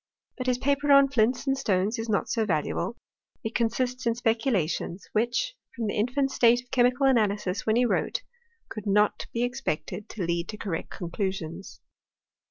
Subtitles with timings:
[0.35, 2.97] But his paper on flints and stones is not so valuable;
[3.43, 8.23] it consists in speculations, which, from the infant state of chemical analysis when he wrote,
[8.67, 11.77] could not be expected to lead to correct con clusions.